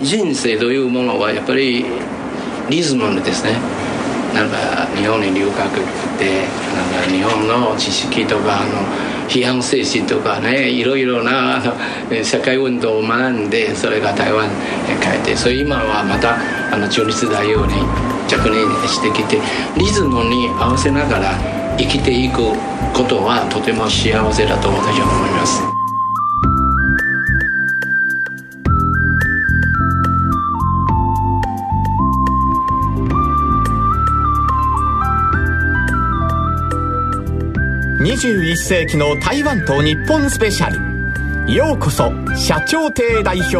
[0.00, 1.84] 人生というものはやっぱり
[2.70, 3.52] リズムですね
[4.32, 5.58] なんか日本に留学っ
[6.18, 11.62] てなんか日本の知識とかあの批判精神とかねいろいろなあ
[12.10, 14.48] の社会運動を学んでそれが台湾へ
[15.02, 16.36] 帰ってそれ今はまた
[16.72, 17.74] あの中立大王に
[18.28, 19.38] 着任してきて
[19.76, 22.36] リズムに合わせながら生きていく
[22.94, 25.79] ことはとても幸せだと私は思います。
[38.00, 41.52] 21世紀の台湾と日本スペシャル。
[41.52, 43.58] ようこそ社長邸代表。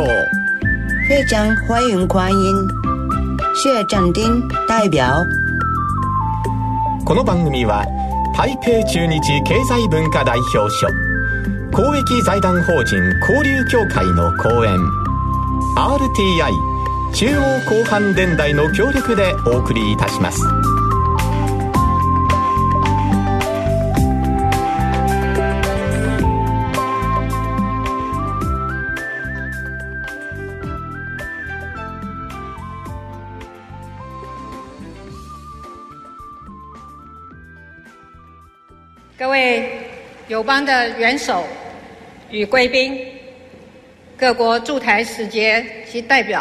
[1.07, 2.67] 非常欢迎光臨
[3.55, 5.27] 謝正丁代表。
[7.05, 7.85] この番組は
[8.35, 10.89] 台北中日経済文化代表所
[11.71, 14.79] 公益財団法人交流協会の講演
[15.77, 16.51] RTI
[17.13, 20.41] 中央広範電台の協力でお送りいたします。
[40.31, 41.45] 友邦的元首
[42.31, 42.97] 与贵宾、
[44.17, 46.41] 各国驻台使节及代表、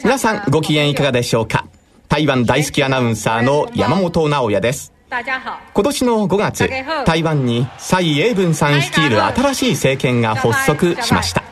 [0.00, 1.64] 皆さんご機嫌いかがでしょうか？
[2.08, 4.92] 台湾大好きアナウンサーの山本直也です。
[5.10, 6.70] 今年の5月
[7.04, 11.42] 台湾に蔡英文さん率いる新しい政権が発足しました。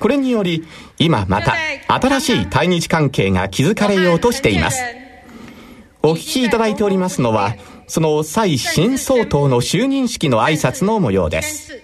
[0.00, 0.66] これにより
[0.98, 1.54] 今また
[1.86, 4.82] 新しい対日関係が築かれようとしています。
[6.02, 7.54] お聞きいただいておりますのは
[7.88, 11.82] その蔡新総統の就任式の挨拶の模様です。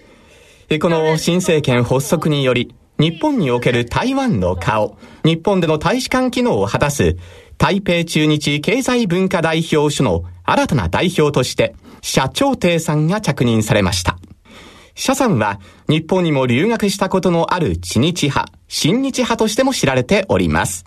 [0.81, 7.17] この新政権発足により、日本における台湾の顔、日本での大使館機能を果たす、
[7.59, 14.19] 台北中日経済文化代表所の新たな代表として、社長亭さんが着任されました。
[14.95, 20.85] 社さんは日本にも留学したことのある知日派、新日派としても知られております。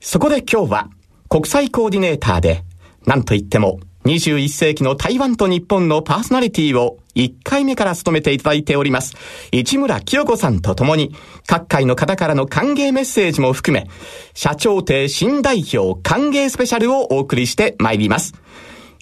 [0.00, 0.90] そこで今日は
[1.28, 2.64] 国際コーディネーターで、
[3.06, 9.14] なんといっても21世紀の台湾と日本のパーソナリティを1回目から務めていただいております。
[9.52, 11.14] 市村清子さんと共に、
[11.46, 13.88] 各界の方からの歓迎メッセージも含め、
[14.32, 18.34] 社長邸新代表歓迎スペシャルをお送りしてまいります。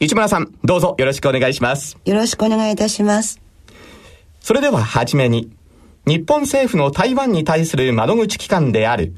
[0.01, 1.97] 市村さん、どうぞよろしくお願いします。
[2.05, 3.41] よろしくお願いいたします。
[4.41, 5.51] それでははじめに、
[6.07, 9.15] 日本政府の台湾に対する窓口機関である、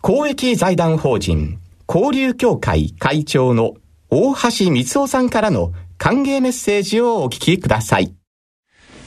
[0.00, 1.58] 公益財団法人
[1.88, 3.74] 交流協会会長の
[4.14, 8.12] 大橋光夫さんからの歓迎メッセージをお聞きください。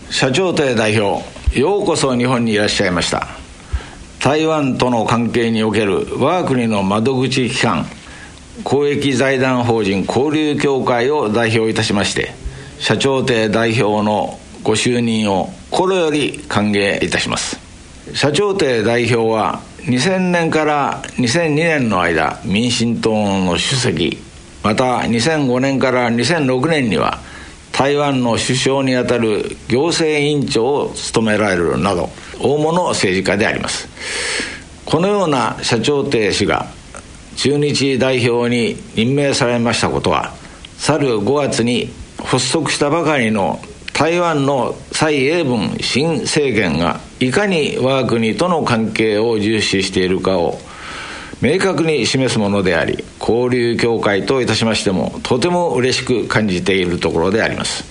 [0.09, 1.23] 社長邸代表
[1.59, 3.27] ようこそ日本にいらっしゃいました。
[4.19, 7.85] 台湾との関係における我が国の窓口機関
[8.63, 12.33] 公益財団法人交流協会を代表いたしまして
[12.79, 17.59] 社長邸代表のご就任を心より歓迎いたします。
[18.15, 24.24] 社長邸代表は2000年から2002年の間民進党の主席
[24.65, 27.19] また2005年から2006年には
[27.71, 32.09] 台湾の首相にあたる行政委員長を務められるなど
[32.41, 33.87] 大物政治家であります。
[34.83, 36.65] このような社長邸氏が
[37.35, 40.33] 中日代表に任命されましたことは
[40.79, 41.91] 去る5月に
[42.23, 43.59] 発足したばかりの
[43.93, 50.59] 台湾の蔡英文新政権がいかに我が国との関係を重視しているかを
[51.45, 57.85] 明確に示すものであり交流協会といたしましてもとても嬉しく感じているところであります。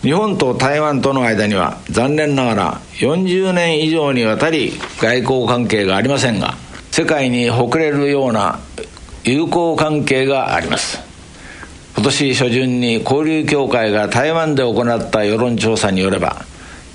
[0.00, 6.54] 日本と台湾との間には残念ながら40年以上にわたり外交関係がありませんが
[6.90, 8.60] 世界に誇れるような
[9.24, 11.00] 友好関係があります。
[11.96, 16.46] 今年初旬に交流協会が台湾で行った世論調査によれば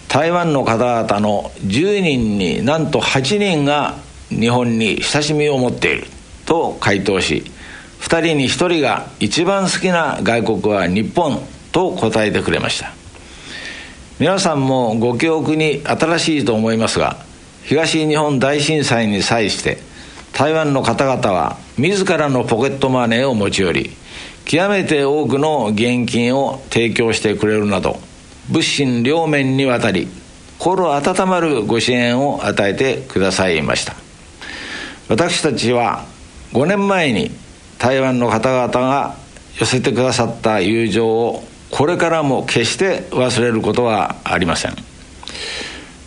[0.08, 6.08] 台湾の方々の10人になんと8人が日本に親しみを持っている
[6.46, 7.44] と回答し
[8.02, 11.40] 2人に1人が一番好きな外国は日本
[11.72, 12.94] と答えてくれました。
[14.18, 17.18] 皆さんもご記憶に新しいと思いますが
[17.64, 19.78] 東日本大震災に際して
[20.32, 23.90] 台湾の方々は自らのポケットマネーを持ち寄り
[24.46, 28.00] 極めて多くの現金を提供してくれるなど
[28.48, 30.08] 物心両面にわたり
[30.60, 34.05] 心温まるご支援を与えてくださいました。
[35.08, 36.06] 私たちは
[36.54, 37.32] 5年前に
[37.78, 39.16] 台湾の方々が
[39.60, 44.76] 寄せてくださった友情をこれからも決して忘れることはありません。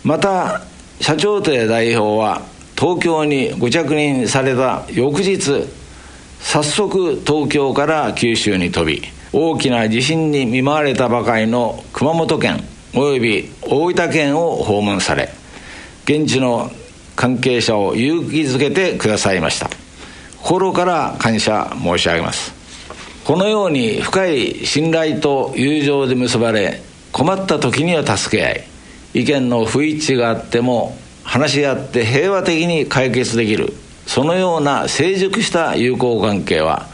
[0.03, 0.61] また
[0.99, 2.41] 社長邸代表は
[2.77, 5.67] 東京にご着任された翌日
[6.39, 9.01] 早速東京から九州に飛び
[9.31, 12.63] 大きな地震に見舞われたばかりの熊本県
[12.95, 15.29] および大分県を訪問され
[16.05, 16.71] 現地の
[17.19, 19.69] 関係者を勇気づけてくださいました。
[20.41, 22.53] 心から感謝申し上げます。
[23.25, 26.81] このように深い信頼と友情で結ばれ
[27.11, 28.63] 困った時には助け合い
[29.13, 33.73] 意見の不一致があっても話し合って平和的に解決できる
[34.07, 36.87] そのような成熟した友好関係は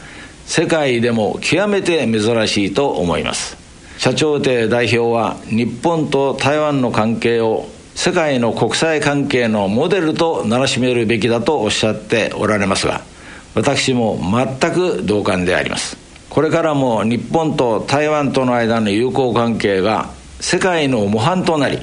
[0.44, 3.56] 世界でも極めて珍しいと思います。
[3.98, 13.00] 社長邸代表は日本と台湾の関係を世界の国際関係のモデルとならしめるべきだとおっしゃっておられますが
[13.54, 15.96] 私も全く同感であります。
[16.28, 20.10] これからも日本と台湾との間の友好関係が
[20.40, 21.78] 世界の模範となり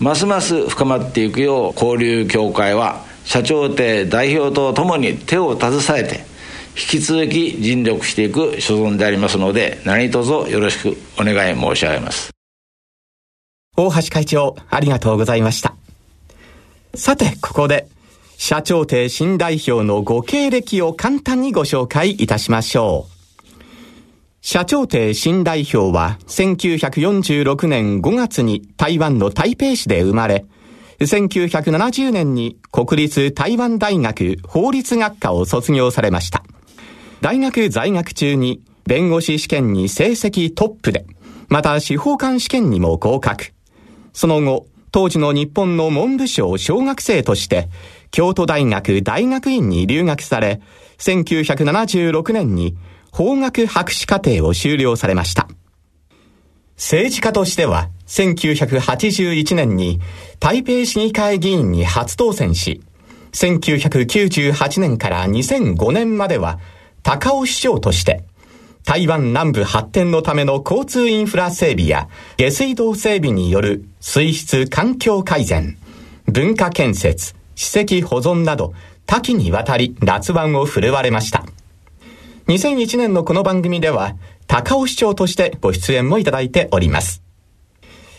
[0.00, 6.24] ますます深まっていくよう交流協会は社長邸代表とともに手を携えて
[6.70, 12.33] 引き続き尽力していく所存でありますので何卒よろしくお願い申し上げます。
[13.76, 15.74] 大橋会長ありがとうございました
[16.94, 17.88] さてここで
[18.36, 23.14] 社長邸新代表のご経歴を簡単にご紹介いたしましょう
[24.46, 30.44] 社長邸新代表は1946年5月に台湾の台北市で生まれ、
[31.00, 36.44] 1970年に国立台湾大学法律学科を卒業されました。
[37.22, 41.06] 大学在学中に弁護士試験に成績トップで、
[41.48, 43.53] また司法官試験にも合格。
[44.14, 47.68] その後、当時の日本の文部省小学生として、
[48.12, 50.60] 京都大学大学院に留学され、
[50.98, 52.76] 1976年に
[53.10, 55.48] 法学博士課程を修了されました。
[56.76, 60.00] 政治家としては、1981年に
[60.38, 62.82] 台北市議会議員に初当選し、
[63.32, 66.60] 1998年から2005年までは
[67.02, 68.24] 高尾市長として、
[68.84, 75.78] 台湾南部発展のための交通インフラ整備や下水道整備による水質環境改善、
[76.26, 78.74] 文化建設、史跡保存など
[79.06, 81.46] 多岐にわたり脱腕を振るわれました。
[82.46, 84.16] 2001年のこの番組では、
[84.46, 87.22] 高尾市長としてご出演もいただいております。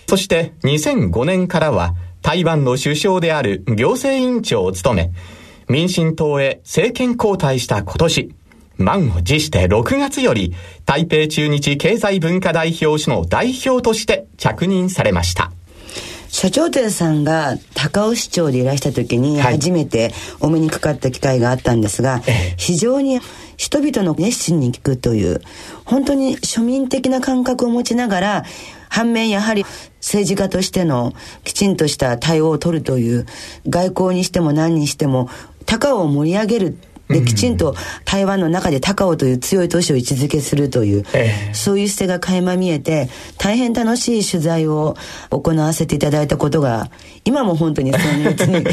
[0.08, 5.12] そして2005年からは、台湾の首相である行政委員長を務め、
[5.70, 8.32] 民進党へ政権交代した今年、
[8.78, 10.54] 満を持して6月より
[10.86, 15.52] 台北中日経済文化代表所の代表として着任されました。
[16.36, 20.12] 社長亭さんが高尾市長でいらした時に初めて
[20.42, 22.22] お目にかかった機会があったんですが、
[22.58, 23.22] 非常に
[23.56, 25.42] 人々の熱心に聞くという
[25.86, 28.44] 本当に庶民的な感覚を持ちながら
[28.90, 29.64] 反面やはり
[30.00, 31.14] 政治家としての
[31.46, 33.26] きちんとした対応を取るという
[33.70, 35.30] 外交にしても何にしても
[35.66, 44.96] 高尾を盛り上げるできちんと台湾の中で高尾という強い都市を位置づけするという、えー、そういう姿勢が垣間見えて大変楽しい取材を
[45.30, 46.90] 行わせていただいたことが
[47.24, 48.64] 今も本当にそのうちに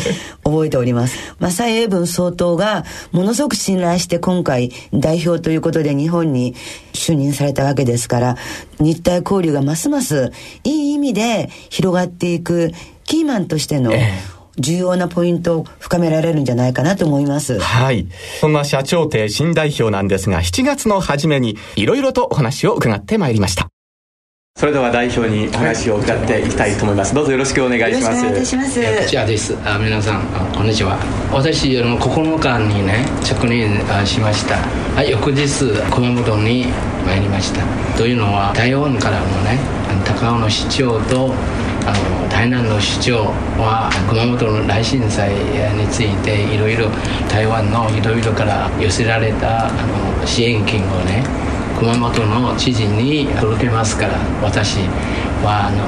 [0.44, 1.16] 覚えております。
[1.40, 6.54] まあ、蔡英文総統がものすごく信頼して今回代表ということで日本に
[6.92, 8.36] 就任されたわけですから
[8.80, 10.32] 日台交流がますます
[10.64, 12.72] いい意味で広がっていく
[13.04, 17.58] キーマンとしての、えー重要なポイントを深められるんじゃないかなと思います。
[17.58, 18.06] はい。
[18.40, 23.68] そんな社長邸新代表なんですが、7月の初めにいろいろとお話を伺ってまいりました。
[24.54, 27.14] それでは代表にお話を伺っていきたいと思います。
[27.14, 28.20] どうぞよろしくお願いします。
[28.20, 28.80] お願いいたします。
[28.80, 29.56] こちらです。
[29.64, 30.22] あ皆さん
[30.54, 30.98] こんにちは。
[31.32, 34.56] 私あの9日にね着任しました。
[34.94, 35.48] はい、翌日
[35.90, 36.66] 熊本に
[37.06, 37.62] 参りました。
[37.96, 39.58] というのは台湾からのね
[40.04, 41.32] 高尾の市長と
[41.86, 43.24] あの台南の市長
[43.58, 45.34] は熊本の大震災
[45.74, 46.88] についていろいろ
[47.28, 49.72] 台湾のいろいろから寄せられたあ
[50.20, 51.24] の支援金をね
[51.78, 54.78] 熊本の知事に届けますから私
[55.42, 55.82] はあの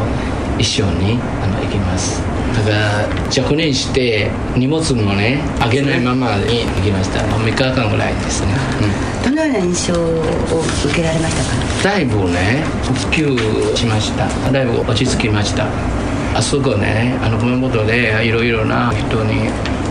[0.58, 2.22] 一緒にあの行きます。
[2.54, 7.20] だから着任して荷物もねあげないままに行きました。
[7.20, 8.52] 3日間ぐらいですね、
[9.24, 10.22] うん、どのような印象を
[10.86, 11.94] 受けられましたか？
[11.94, 13.36] だいぶね復旧
[13.74, 14.28] しました。
[14.52, 15.66] だいぶ落ち着きました。
[16.36, 19.50] あそこねあの熊本でいろいろな人に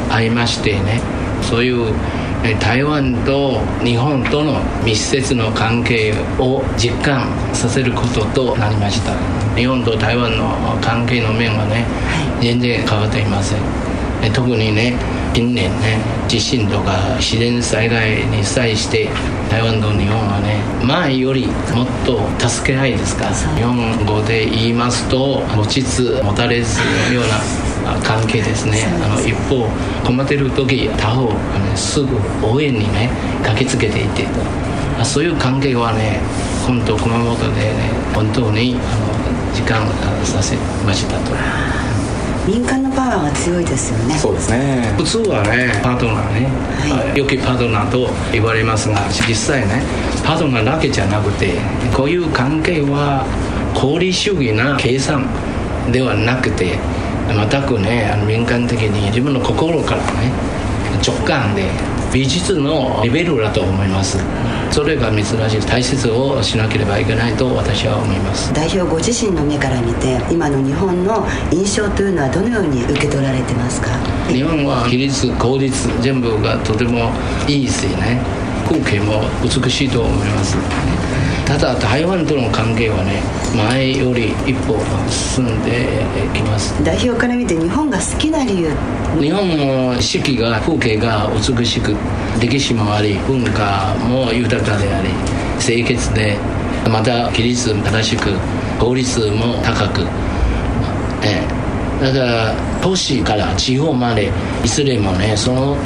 [0.10, 1.02] 会いましてね
[1.42, 1.94] そういう
[2.60, 9.14] 台湾と日本との密接の関係を実感させることとなりました
[9.56, 11.86] 日本と台湾の関係の面はね
[12.42, 13.60] 全然変わっていません。
[14.34, 14.98] 特にね
[15.34, 19.10] 近年ね地震とか自然災害に際して
[19.50, 23.26] 台湾と日本はね前よりもっと助け合いですか。
[23.56, 26.80] 日本語で言いますと持ちつ持たれず
[27.10, 27.28] のよう
[27.86, 28.86] な関係ですね。
[29.04, 29.68] あの一方
[30.06, 31.36] 困ってる時他方、ね、
[31.76, 33.10] すぐ応援にね
[33.44, 34.26] 駆けつけていて。
[35.04, 36.22] そういう関係はね
[36.66, 39.88] 本当熊本でね本当にあの時間
[40.26, 41.32] させましたと。
[42.46, 44.16] 民間のパワーが強いですよね。
[44.16, 44.94] そうですね。
[44.98, 46.48] 普通はねパートナーね、
[46.92, 49.82] はい、良きパートナーと言われますが実際ね
[50.26, 51.54] パートナーだけじゃなくて
[51.96, 53.24] こういう関係は
[53.74, 55.26] 功利主義な計算
[55.94, 56.78] ではなくて
[57.32, 60.30] 全くねあの民間的に自分の心からね
[61.00, 61.72] 直感で
[62.14, 64.20] 美術のレベルだと思います。
[64.72, 68.54] それが珍しい大切をしなければいけないと私は思います。
[68.54, 73.90] 代表ご自身の目から見て今の日本の印象というのはどのように受け取られてますか？
[74.28, 77.12] 日本は比率効率全部がとても
[77.48, 78.22] いいですよね。
[78.68, 80.56] 風景も美しいと思います
[81.54, 83.22] ただ台湾との関係はね
[83.56, 84.74] 前より一歩
[85.08, 85.88] 進んで
[86.34, 86.84] きます。
[86.84, 88.72] 代表から見て日本が好きな理由
[89.22, 91.96] 日本の四季が風景が美しく
[92.42, 95.10] 歴史もあり文化も豊かであり
[95.64, 96.40] 清潔で
[96.90, 98.32] また規律正しく
[98.80, 100.02] 効率も高く、
[101.22, 101.46] え。
[102.02, 104.32] だから都市から地方まで
[104.66, 105.78] いずれもねその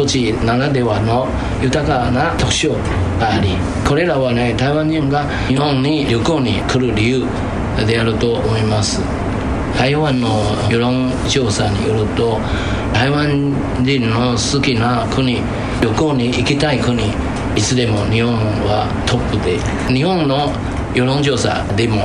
[0.00, 1.28] 土地ならではの
[1.62, 2.72] 豊かな特徴
[3.18, 3.50] があり
[3.86, 7.26] これらはね台湾人が日本に旅行に来る理由
[7.86, 9.02] であると思います。
[9.76, 10.28] 台湾の
[10.68, 12.38] 世論調査によると
[12.92, 13.54] 台湾
[13.84, 15.42] 人の好きな国
[15.80, 16.98] 旅行に行きたい国
[17.54, 19.58] いつでも日本はトップで。
[19.92, 20.50] 日本の
[20.94, 22.04] 世論調査でも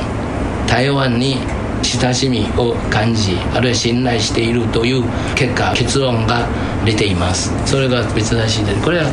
[0.68, 1.38] 台湾に
[1.86, 5.04] 親しみを感じあるいは信頼しているという
[5.36, 6.48] 結果結論が
[6.86, 7.52] 出ています。
[7.66, 9.06] それが珍しいですこれは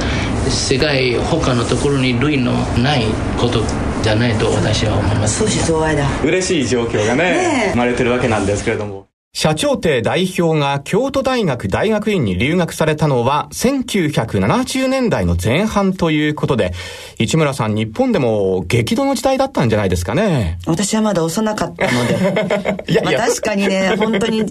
[0.48, 2.52] 世界他のところに類の
[2.82, 3.04] ない
[3.40, 3.62] こと
[4.02, 5.46] じゃないと私は思います。
[5.46, 6.08] 相思相愛だ。
[6.24, 16.74] 嬉しい状況がねね生まれてるわけなんですけれども社長邸代表が京都大学大学院に留学されたのは1970年代の前半ということで、
[17.18, 20.58] 市村さん日本でも激動の時代だったんじゃないですかね。
[20.66, 22.84] 私はまだ幼かったので。
[22.92, 24.44] いやいやまあ確かにね、本当に、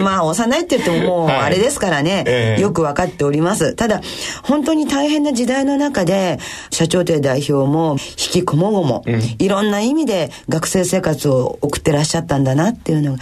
[0.00, 3.74] まあ幼いって言ってももうあれですからね、はいえー、よくわかっております。
[3.74, 4.00] ただ、
[4.42, 6.40] 本当に大変な時代の中で、
[6.72, 13.18] 社長邸代表も引きこもごも、うん、いろんな意味で学生生活を送ってらっしゃったんだなっていうのが、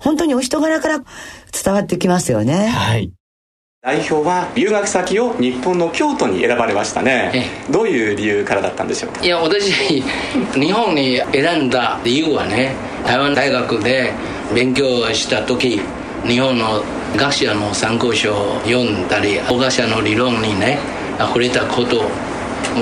[0.00, 1.04] 本当にお人柄から
[1.64, 2.66] 伝わってきますよね。
[2.68, 3.12] はい。
[3.82, 9.24] 代表は留学先を日本の京都に選ばれましたねどういう理由からだったんでしょうか？
[9.24, 12.74] いや私日本に選んだ理由はね
[13.06, 14.12] 台湾大学で
[14.54, 15.80] 勉強した時
[16.26, 16.84] 日本の
[17.16, 20.78] 学者の参考書を読んだり法学者の理論にね
[21.18, 22.02] 触れたこと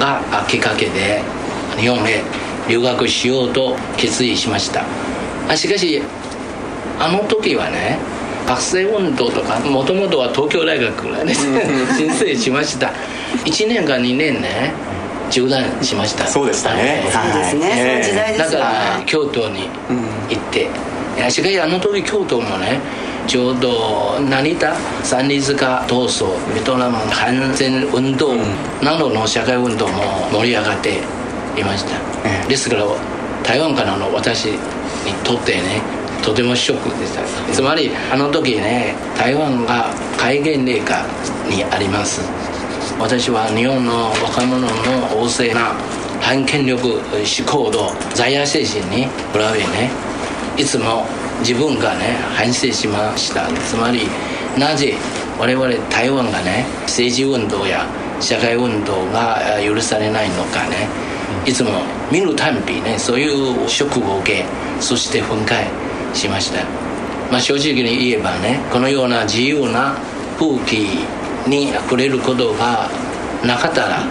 [0.00, 1.22] がきっかけで
[1.78, 2.24] 日本へ
[2.68, 4.84] 留学しようと決意しました
[5.56, 6.02] しかし
[6.98, 7.98] あの時はね
[8.46, 12.92] 学生運動とかもともとは東京大学がね申請しました。
[13.44, 14.72] 1年か2年ね
[15.30, 16.26] 中断しました。
[16.26, 18.64] そうでしたね、そうですね、その時代ですだか
[18.98, 19.68] ら京都に
[20.30, 20.68] 行って、
[21.22, 22.80] うん、しかしあの時京都もね
[23.26, 24.74] ちょうど成田
[25.04, 28.36] 三里塚闘争ベトナム反戦運動
[28.82, 30.02] などの社会運動も
[30.32, 30.98] 盛り上がって
[31.58, 31.98] いました、
[32.42, 32.86] うん、ですから
[33.44, 34.58] 台湾からの私に
[35.24, 35.82] とってね
[36.22, 37.22] とてもショックでした。
[37.52, 41.04] つまりあの時ね台湾が戒厳令下
[41.48, 42.20] にあります。
[42.98, 44.68] 私は日本の若者の
[45.10, 45.74] 旺盛な
[46.20, 47.00] 反権力思
[47.46, 49.90] 考と在野精神に比べね
[50.56, 51.06] いつも
[51.40, 53.46] 自分がね反省しました。
[53.68, 54.08] つまり
[54.58, 54.94] なぜ
[55.38, 57.86] 我々台湾がね政治運動や
[58.20, 60.88] 社会運動が許されないのかね。
[61.46, 61.70] いつも
[62.10, 64.44] 見るたんびねそういうショックを受け
[64.80, 65.87] そして憤慨。
[66.14, 66.64] しました、
[67.30, 69.96] まあ、正直に言えばねこのような自由な
[70.38, 71.04] 風紀
[71.48, 72.88] に触れることが
[73.44, 74.02] なかったら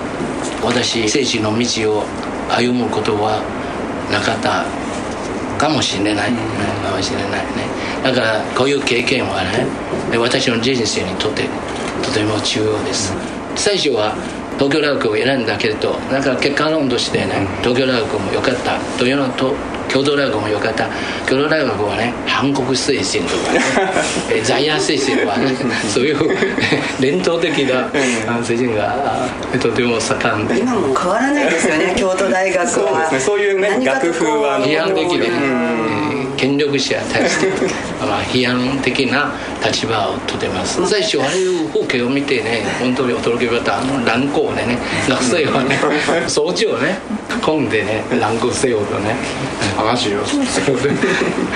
[0.64, 2.04] 私聖地の道を
[2.50, 3.42] 歩むことは
[4.12, 4.66] なかった
[5.58, 7.66] かもしれない、かもしれないね。
[8.04, 9.66] だからこういう経験はね
[10.18, 11.50] 私の人生にとって
[12.04, 13.14] とても重要です。
[13.56, 14.14] 最初は
[14.58, 19.54] 東京大学を選んだけれどなんか結果論としてね東京大学も良かったというのと
[19.90, 20.88] 京都大学もよかった。
[21.28, 23.60] 京都大学はね韓国精神とかね。
[24.44, 25.56] 在野精神はね。
[25.94, 26.18] そういう
[27.00, 27.90] 伝統的な
[28.44, 29.28] 精神が
[29.62, 32.68] とても盛んで今も変わらないですよね 京都大学は。
[32.68, 33.20] そうですね。
[33.20, 35.32] そういうね学風は批判的で、ね、
[36.38, 37.48] 権力者に対して
[38.06, 39.32] まあ批判的な
[39.66, 40.86] 立場をとてます。
[40.88, 43.80] 最初ああいう風景を見てね本当に驚きました。
[43.80, 44.78] あの乱行でね
[45.10, 45.80] 学生はね
[46.28, 47.00] 掃除をね
[47.42, 49.16] 込んでね乱行せよとね。
[49.78, 50.22] 話を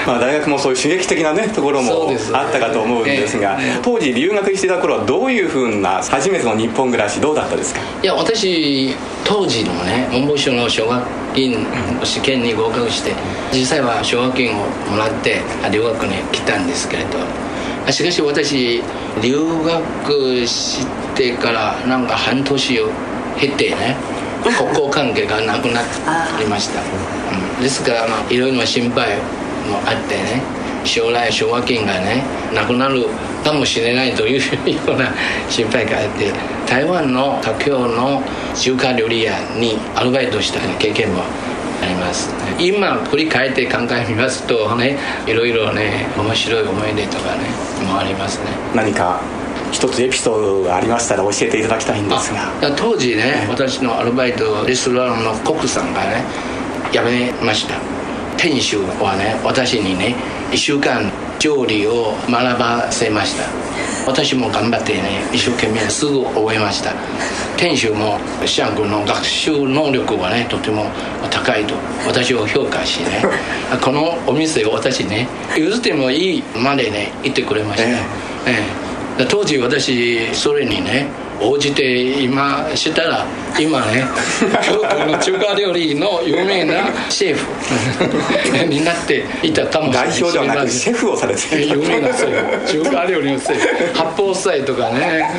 [0.05, 7.81] まあ大学もそういう刺激的なねところもあったかと思うんですが、えーえー、当時留学してた頃はどういうふうな初めての日本暮らしどうだったですか？
[8.03, 11.65] いや私当時のね文部省の奨学金
[12.03, 13.13] 試験に合格して
[13.51, 17.17] 実際は奨学金をもらって留学に来たんですけれど。
[17.91, 18.83] しかし私
[19.23, 20.85] 留学し
[21.15, 22.89] てからなんか半年を
[23.39, 23.97] 経てね
[24.41, 25.81] 国交関係がなくな
[26.39, 29.17] りました、うん、ですから、まあ、いろいろな心配
[29.69, 30.41] もあってね
[30.83, 33.05] 将来奨学金がねなくなる
[33.43, 35.13] かもしれないというような
[35.50, 36.31] 心配があって
[36.67, 38.24] 台湾の他京の
[38.55, 41.21] 中華料理屋にアルバイトした経験も
[41.81, 42.29] あります。
[42.60, 47.43] 今振り返って考えみますとねいろいろね面白い思い出とかね
[47.88, 48.45] もありますね。
[48.75, 49.21] 何か
[49.71, 52.51] 一つエピソードがありましたら教えていただきたいんですが。
[52.75, 56.23] 当時ね、私のアルバイトレストランのコックさんがね
[56.91, 57.75] 辞めました。
[58.37, 60.15] 店主はね私にね
[60.51, 63.43] 1週間調理を学ばせました。
[64.05, 66.93] 私も頑張ってね一生懸命すぐ覚えました。
[67.57, 70.85] 店主もシャンクの学習能力はねとても
[71.29, 71.75] 高いと
[72.07, 73.21] 私を評価しね
[73.79, 77.93] このお店を私ね譲ってもいいまでね言ってくれました、え
[78.47, 78.80] え
[79.29, 81.07] 当時私それにね
[81.41, 83.25] 応じて今したら
[83.59, 84.05] 今ね
[84.63, 87.47] 京都の中華料理の有名なシェフ
[88.69, 90.11] になっていたかもしれない。
[90.11, 92.71] 代表ではなくシェフをされて有名なシェフ。
[92.83, 93.93] 中華料理のシェフ。
[93.93, 95.29] 八宝菜とかね、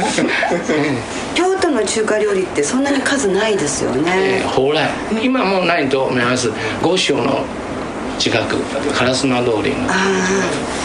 [1.34, 4.90] 京都の中華料理ってそんなに数ないですよね、えー、蓬莱
[5.22, 6.50] 今もないと思います。
[6.82, 7.44] 五所の
[8.18, 9.86] 近く烏丸通りの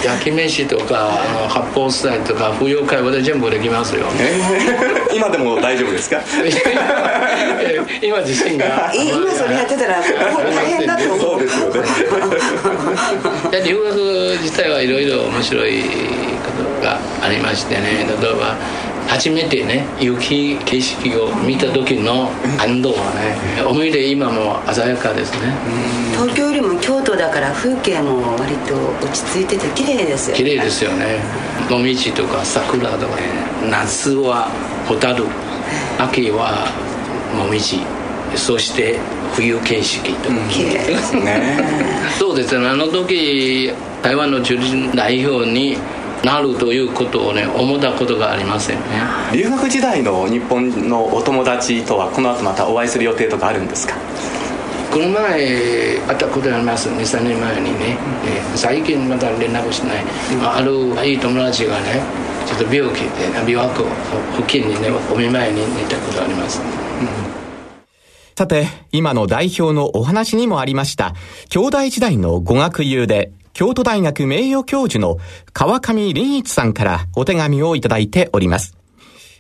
[0.04, 5.10] 焼き飯とかあの八宝菜とか冬会話で全部できますよ、え？
[5.12, 6.20] ー、 今でも大丈夫ですか？
[8.02, 8.92] 今自身が。
[8.94, 11.20] 今それやってたら大変だと思う。
[11.20, 11.74] そうですよね。
[13.66, 15.90] 留学自体はいろいろ面白いこ
[16.82, 18.06] とがありましてね。
[18.22, 18.56] 例えば
[19.08, 25.54] 初めてね雪景色を見た時の感動はね思い出今も鮮やかですね。
[26.14, 30.44] 東京よりも京都だから風景も割と落ち着いてて綺麗ですよね。
[30.44, 31.20] 綺麗ですよね。
[31.70, 33.22] もみじとか桜とかね
[33.70, 34.50] 夏は
[34.88, 35.24] 蛍
[36.00, 36.68] 秋は
[37.36, 37.80] もみじ。
[38.36, 39.00] そして
[39.34, 41.58] 冬景色とか、綺麗ですね。
[42.20, 42.68] そうですね。
[42.68, 43.72] あの時
[44.04, 45.78] 台湾の中心代表に
[46.24, 48.84] なるということをね思ったことがありませんね。
[49.34, 53.96] 留学時代の日本のお友達とはこの後またお会いする予定とかあるんですか？
[54.92, 56.90] この前会ったことあります。
[56.90, 60.04] 23年前にね、えー、最近また連絡しない、
[60.34, 62.02] うん、あるいい友達がね
[62.48, 63.86] ちょっと病気で琵琶湖
[64.38, 66.68] 付近にねお見舞いに行ったことあります、うん。
[68.36, 71.14] さて、今の代表のお話にもありました、
[71.50, 75.18] 兄弟時代の語学友で京都大学名誉教授の
[75.52, 78.78] 川上林一さんからお手紙をいただいております。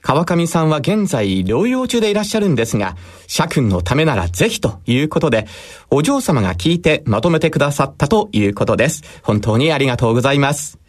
[0.01, 5.45] 川上さんは現在療養中でいらっしゃるんですが、社君のためならぜひということで、
[5.91, 9.03] お嬢様が聞いてまとめてくださったということです。
[9.21, 10.80] 本当にありがとうございます。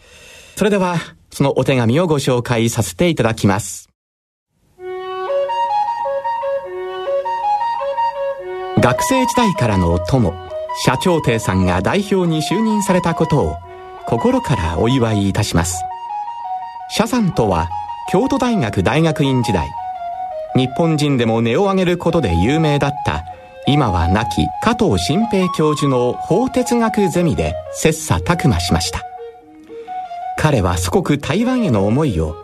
[0.56, 0.96] それでは、
[1.30, 3.90] そのお手紙をご紹介させていただきます。
[8.80, 10.47] 学生時代からの友、
[10.84, 13.56] 社長亭さんが代表に就任されたことを
[14.06, 15.82] 心からお祝いいたします。
[16.90, 17.68] 社さんとは
[18.10, 19.68] 京都大学大学院時代。
[20.54, 23.24] 日本人でも値を上げることで有名だった
[23.66, 29.02] 今は亡き加藤新平教授の法哲学ゼミで切磋琢磨しました。
[30.38, 32.36] 彼は祖国台湾への思いを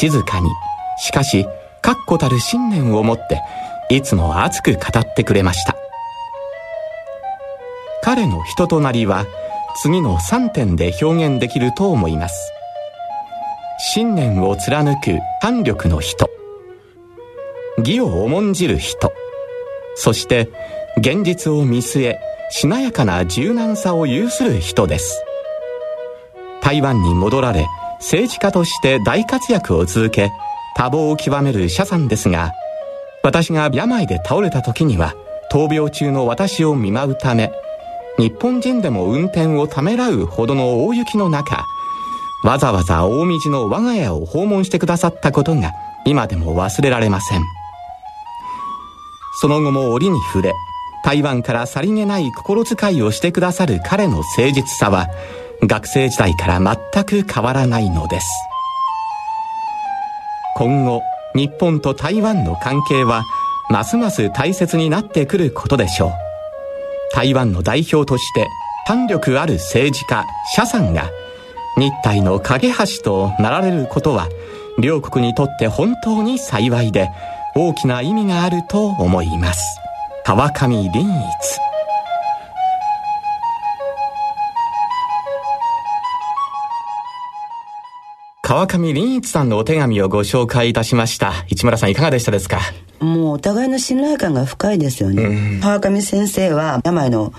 [0.00, 0.50] 静かに
[0.98, 1.46] しかし
[1.80, 3.40] 確固たる信念を持って
[3.88, 5.76] いつも熱く語ってくれました。
[8.06, 9.26] 彼の人となりは
[9.82, 12.52] 次の3点で表現できると思います。
[13.94, 16.30] 信念を貫く胆力の人。
[17.78, 19.12] 義を重んじる人。
[19.96, 20.48] そして
[20.98, 22.20] 現実を見据え
[22.52, 25.24] しなやかな柔軟さを有する人です。
[26.62, 30.30] 台湾に戻られ政治家として大活躍を続け
[30.76, 32.52] 多忙を極める謝さんですが
[33.24, 35.16] 私が病で倒れた時には
[35.50, 37.50] 闘病中の私を見舞うため
[38.18, 41.66] 日本人でも運転をためらうほどの大雪の中、
[42.44, 45.72] わざわざ大道の我が家を訪問してくださったことが
[46.04, 47.42] 今でも忘れられません。
[49.40, 50.52] その後も折に触れ、
[51.06, 55.08] 台湾からさりげない心遣いをしてくださる彼の誠実さは
[55.62, 58.26] 学生時代から全く変わらないのです
[60.56, 61.02] 今後
[61.36, 63.22] 日本と台湾の関係は
[63.70, 66.25] ますます大切になってくることでしょう
[67.14, 68.48] 台湾の代表として
[68.86, 71.10] 胆力ある政治家謝さんが
[71.76, 74.28] 日体の架け橋となられることは
[74.78, 77.10] 両国にとって本当に幸いで
[77.54, 79.78] 大きな意味があると思います。
[80.24, 81.06] 川上林一。
[88.42, 91.32] 川上林一さんのお手紙をご紹介いたしました。
[91.48, 92.60] 市村さんいかがでしたですか？
[93.00, 97.32] もうお互いの信頼感が深いですよね、川上先生は病の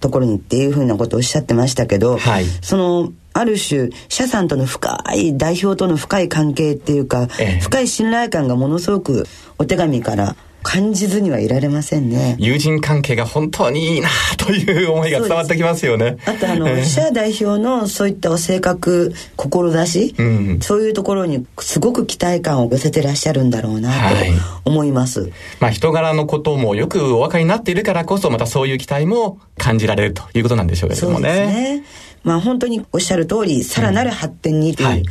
[0.00, 9.26] ところにっていうふうなことをおっしゃってましたけど、はい、そのある種社さんとの深い代表との深い関係っていうか、ええ、深い信頼感がものすごく
[9.58, 12.36] お手紙から感じずにはいられませんね。
[12.38, 16.18] 友人関係が本当にいいなという思いが伝わってきますよね。
[16.26, 24.16] あとあの、えー、社代表のそういった性格志、うん、そういうところにすごく期待感を寄せてらっしゃるんだろうなと
[24.64, 31.28] 思います、はい、まあ人柄のこともよくお分かりになっているからこそまたそういう期待も感じられるということなんでしょうけどもね。
[31.28, 31.84] そうですね
[32.22, 35.02] まあ本当におっしゃる通りさらなる発展にという、うんはい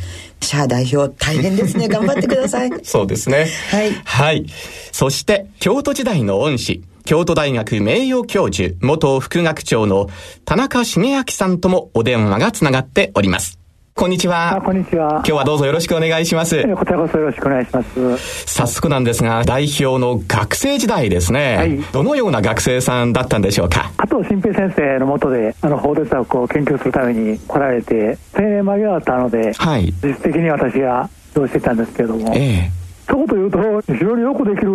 [0.42, 1.86] シャア代表大変ですね。
[1.88, 2.70] 頑張ってください。
[2.82, 3.46] そうですね。
[3.70, 3.92] はい。
[4.04, 4.46] はい。
[4.90, 10.08] そして、京都時代の恩師、京都大学名誉教授、元副学長の
[10.44, 13.59] 田中茂明さんともお電話がつながっております。
[13.94, 14.62] こんにちは。
[14.64, 15.10] こんにちは。
[15.16, 16.62] 今日はどうぞよろしくお願いします。
[16.74, 18.46] こちらこそよろしくお願いします。
[18.46, 21.56] 早速なんですが、代表の学生時代ですね。
[21.56, 21.78] はい。
[21.92, 23.92] どのような学生さんだったんでしょうか？
[23.98, 29.92] 加藤新平先生のもとで、あの、法律学を研究するために来られて、青年間際だったので、はい。
[30.02, 32.70] 実質的に私がどうしてたんですけれども、ええ
[33.06, 34.72] そうというと、非常によくできる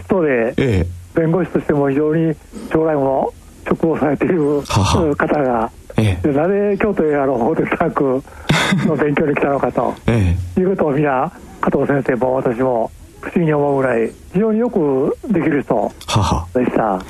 [0.00, 2.34] 人で、ええ、弁護士としても非常に
[2.72, 3.34] 将来も
[3.68, 8.22] 職をされている方が、ええ、なぜ京都へあの法律学
[8.86, 15.92] の勉強に来たのかと、ええ、いうことを皆加藤先生も私も不思議に思うぐらい非常によくできる人
[16.54, 17.00] でした。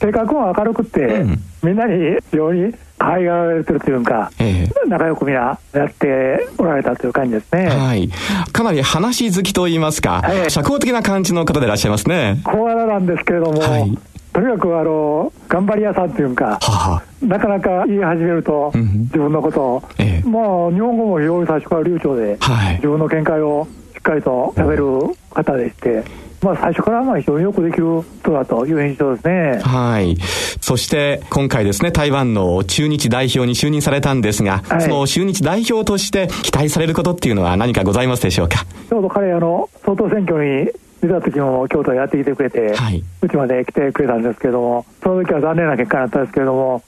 [0.00, 7.66] 性格も明るくて、うん、みんなに非常に可愛がられてるというか、ええ、仲良く皆やっておられたという感じですね。
[7.66, 8.08] はい。
[8.50, 12.40] かなり話好きと言いますか、え社交的な感じの方でいらっしゃいますね。
[12.44, 13.98] 小柄なんですけれども、はい、
[14.32, 24.84] とにかくあの頑張り屋さんというか、はなかなか言い始めると、自分のことを、ええ、まあ、日本語も非常に最初から流暢で、はい、自分の見解をしっかりと食べる
[25.30, 26.04] 方でして、
[26.42, 29.60] まあ、最初からまあ非常によくできる人だという印象ですね。
[29.62, 30.16] はい。
[30.60, 38.64] そして今回ですね、台湾の中日代表に就任されたんですが、はい、その中日代表として期待されることっていうのは何かございますでしょうか？
[38.88, 46.82] ちょうど彼あの総統選挙に出た時も京都やってきてくれて、はい、うちまで来てくれたんですけども、その時は残念な結果だったんですけれども、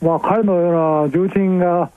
[0.00, 1.90] まあ、彼のような重鎮が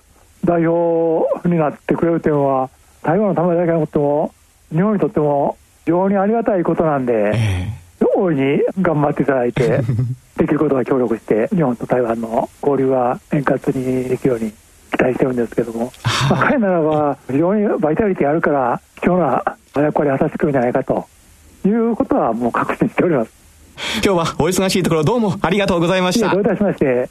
[0.43, 2.69] 代表になってくれるというのは、
[3.03, 4.33] 台湾のためだけにとっても、
[4.71, 9.81] 日本にとっても非常にありがたいことなんで、えー、大いに頑張っていただいて、
[10.37, 14.51] できることは協力して、日本と台湾の交流が円滑にできるように
[14.91, 15.91] 期待してるんですけども、
[16.29, 21.07] まあ、彼ならば非常にバイタリティあるから、貴重な役割を果たしてくるんじゃないかと
[21.69, 23.31] いうことはもう確信しております。
[23.95, 26.29] 今日はお忙しいところどうもありがとうございました。
[26.29, 27.09] どういたしまして。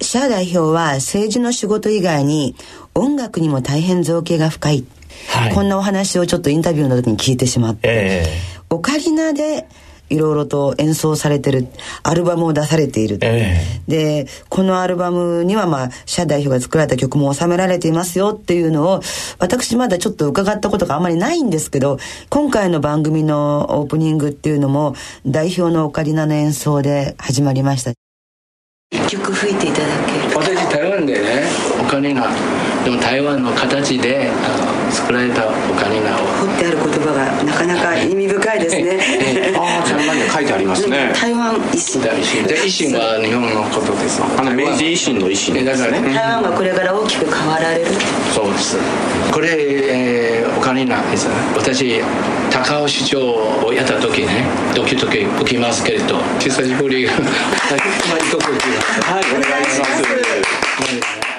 [0.00, 2.56] 社代表は政治の仕事以外に
[2.94, 4.84] 音楽にも大変造形が深い、
[5.30, 9.66] はい、こんなお話をちょっとインタビューの時に聞いてしまって、えー、オカリナで
[10.14, 11.66] いろいろと演奏されてる
[12.02, 19.00] アルバムを出されている、えー、でこのアルバムにはまあ社代表が作られた曲も収められていますよっていうのを
[19.38, 21.98] 私まだちょっと伺ったことがあまりないんですけど
[22.30, 24.94] 今回の番組のオープニングっていうのも
[25.26, 27.92] 代表のオカリナの演奏で始まりました。
[28.92, 30.36] 一曲吹いていただける。
[30.36, 31.42] 私台湾でね
[31.80, 32.28] オカリナ
[32.84, 39.00] でも台湾の形であの作られたオカリナを彫ってある言葉がなかなか意味深いですね。
[39.58, 42.00] ああ台湾に書いてありますね、台湾維新。
[42.00, 42.10] で
[42.56, 46.14] 維新は日本のことですあの明治維新の維新だからね。
[46.14, 47.86] 台湾がこれから大きく変わられる
[48.32, 48.76] そうです。
[49.32, 51.26] これ、えー、オカリナです。
[51.56, 52.00] 私
[52.50, 53.34] 高尾市長
[53.66, 54.44] をやった時ね
[54.76, 57.16] ドキドキ受けますけれど久しぶりはい。
[57.16, 57.18] お
[59.40, 61.33] 願いします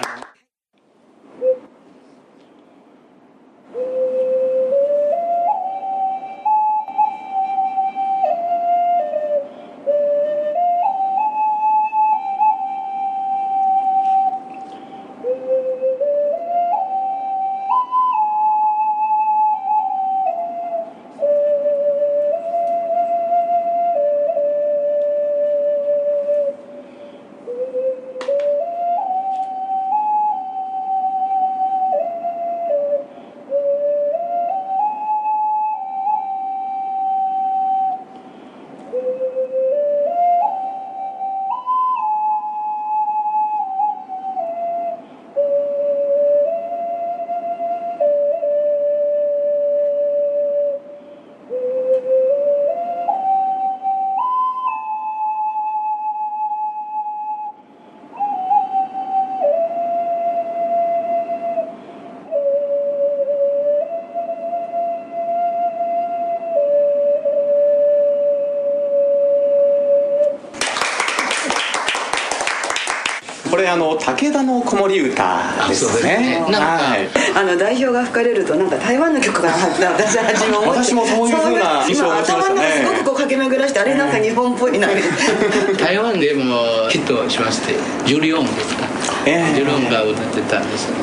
[73.58, 76.42] れあの武田の子守歌ですね。
[76.46, 82.62] はい、あの代表が吹かれるとなんか台湾の曲かなって私初め思って私もそういうふうな印象を持ちましたね。
[82.86, 84.88] すごくこう駆け巡らしてあれなんか日本っぽいな。
[85.80, 88.86] 台湾でもヒットしましてジュリオンですか、
[89.26, 90.96] えー、ジュリオンが歌ってたんですね。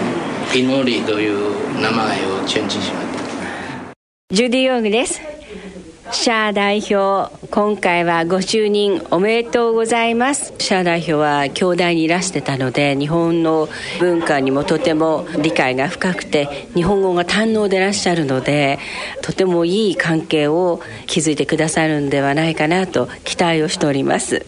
[0.55, 3.23] 祈りという名前をチェンジしました。
[4.35, 5.32] ジュディ・ヨングです
[6.13, 10.53] 社代表今回はご就任おめでとうございます。
[10.59, 18.79] 社代表は京大にいらしてたので日本の文化にもとても理解が深くて日本語が堪能でいらっしゃるので
[19.23, 24.45] とてもいい関係を築いてくださるんではないかなと期待をしております。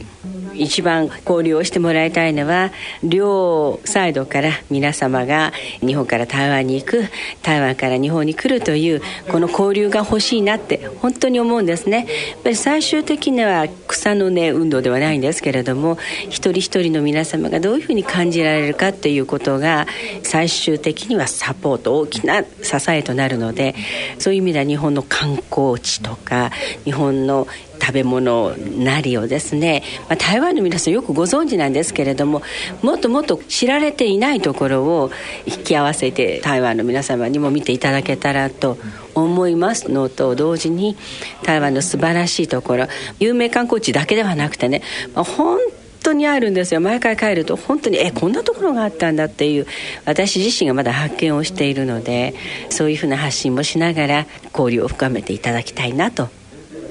[0.57, 2.71] 一番交流をしてもらいたいのは
[3.03, 7.05] 両サイドから皆様が日本から台湾に行く
[7.43, 12.07] 台湾から日本に来るというこの交流が欲しいなって本当に思うんですね。
[12.31, 19.87] やっぱり最終的には草の根運動ではないんですけれども一人一人の皆様がどういうふうに感じられるかっていうことが
[20.23, 23.75] 最終的にはサポート大きな支えとなるので
[24.19, 26.51] そういう意味では日本の観光地とか
[26.85, 27.47] 日本の
[27.85, 32.43] 食べ物なりをですね、まあ、台湾の皆さんよくご存知なんですけれども
[32.81, 35.11] もっともっと知られていないところを
[35.45, 38.79] 引き合わせて台湾の皆様にも見ていただけたらと
[39.15, 40.97] 思いますのと同時に
[41.43, 42.87] 台湾の素晴らしいところ
[43.21, 44.81] 有名観光地だけではなくてね、
[45.15, 45.59] まあ、本
[46.03, 46.81] 当にあるんですよ。
[46.81, 49.67] 毎回帰ると本当にえこんなところがあったんだっていう
[50.05, 52.35] 私自身がまだ発見をしているので
[52.71, 56.29] そういうふうな発信もしながら交流を深めていただきたいなと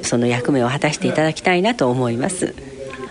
[0.04, 2.54] その役目を果たしていただきたいなと思います。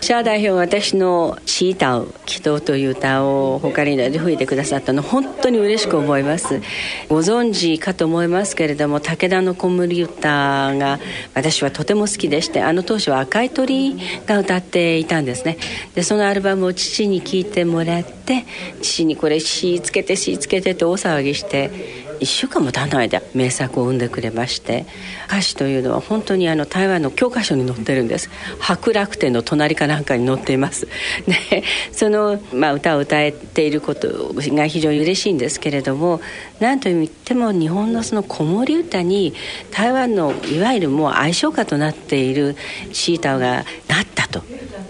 [0.03, 6.59] シャー代表私の「シータウ祈祷」という歌を他にで吹いてくださったの本当に嬉しく思います。
[7.07, 10.99] ご存知かと思いますけれども武田の子守歌が
[11.33, 15.57] 私はとても好きでしてあの当初は赤い鳥が歌っていたんですね。
[15.95, 18.43] でそのアルバムを父に聴いてもらって
[18.81, 21.71] 父にこれ詩つけて詩つけてって大騒ぎして
[22.19, 24.85] 1週間も経たないで名作を生んでくれまして
[25.27, 28.29] 歌詞というのは本当にあの台湾の教科書に載ってるんです。
[28.59, 30.87] 白楽天の隣かなんかに載っています。
[31.27, 36.21] で その、まあ、歌を歌えていることが非常に嬉しいんですけれども
[36.59, 39.33] 何と言っても日本のその子守歌に
[39.71, 42.55] 台湾のいわゆるもう愛称歌となっている
[42.91, 44.43] シータがなったと。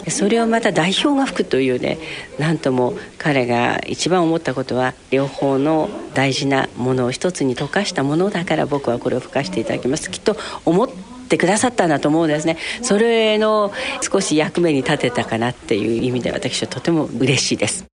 [0.10, 1.98] それをまた代表が吹くというね
[2.40, 10.12] 何とも彼が一番思ったことは両方の大事なものを一つに溶かしたものだから僕はこれを吹かしていただきます。
[10.12, 10.90] きっと思っ
[11.28, 12.58] てくださったんだと思うんですね。
[12.82, 17.86] それの少し役目に立てたかなっていう意味で私はとても嬉しいです。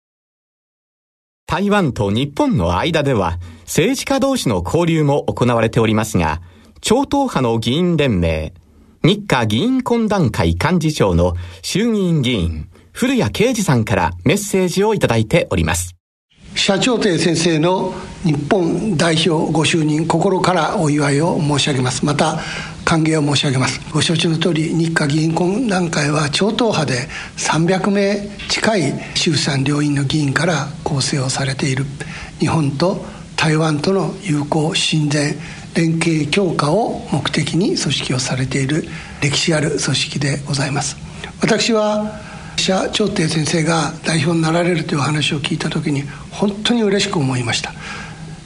[1.46, 6.40] 台湾と日本の間では政治家同士の交流も行われておりますが
[6.80, 8.54] 超党派の議員連盟
[9.02, 15.96] 日華議員懇談会幹事長の衆議院議員、古谷啓二さんからメッセージをいただいております。
[16.54, 22.04] 社長亭先生の日本代表ご就任心からお祝いを申し上げます。
[22.04, 22.40] また
[22.84, 23.80] 歓迎を申し上げます。
[23.90, 27.08] ご承知の通り日華議員懇談会は超党派で
[27.38, 31.86] 300名近い衆参両院の議員から構成をされている。
[32.38, 33.02] 日本と
[33.34, 35.34] 台湾との友好親善
[35.74, 38.84] 連携強化を目的に組織をされている
[39.22, 40.96] 歴史ある組織でございます。
[41.40, 42.20] 私は
[42.56, 47.72] 社長亭先生が代表になられるという話を聞いた時に本当に嬉しく思いました。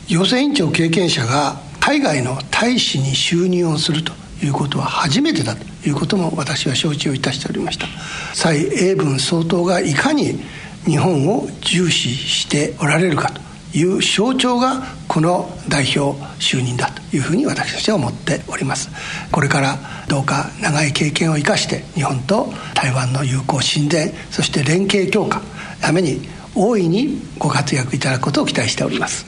[0.09, 7.87] 養成委員長経験者が海外の大使に就任をするということは初めてだということも私は承知をいたしておりました。
[8.35, 10.39] 蔡英文総統がいかに
[10.85, 13.54] 日本を重視しておられるかと。
[13.75, 18.91] いう象徴がこの代表就任だというふうに私たちは思っております。
[19.33, 25.43] これからどうか長い経験を生かして日本と台湾の友好親善そして連携強化
[25.81, 29.27] ために大いにご活躍いただくことを期待しております。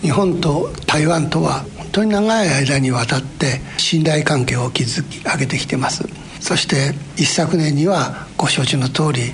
[0.00, 6.04] 日本と台湾とは本当に長い間にわたって信頼関係を築き上げてきてます。
[6.40, 9.32] そして一昨年にはご承知の通り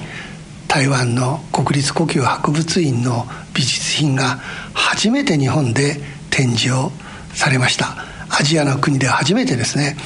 [0.72, 4.38] 台湾の国立故宮博物院の美術品が
[4.72, 6.92] 初めて日本で展示を
[7.34, 7.88] されました。
[8.30, 9.98] アジアの国で初めてですね。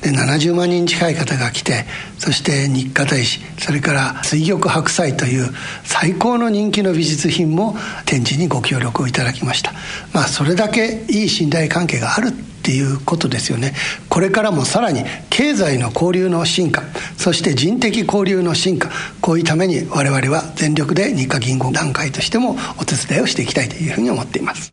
[0.00, 1.84] で70万人近い方が来て
[2.16, 5.52] そして日華大使それから水玉白菜という
[5.84, 7.76] 最高の人気の美術品も
[8.06, 9.74] 展示にご協力をいただきました。
[10.14, 12.32] まあそれだけいい信頼関係がある
[12.66, 13.74] っていうことですよね。
[14.08, 16.82] これからもさらに経済の交流の進化
[17.16, 24.72] そして人的交流の進化こういうために我々は全力で日華銀行団会としてもお手伝いをしていきたいというふうに思っています。